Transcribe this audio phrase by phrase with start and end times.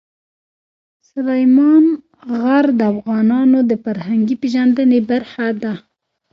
[1.11, 1.85] سلیمان
[2.39, 5.73] غر د افغانانو د فرهنګي پیژندنې برخه ده.